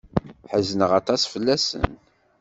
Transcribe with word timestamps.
Ḥezneɣ 0.51 0.91
aṭas 0.99 1.21
fell-asen. 1.31 1.91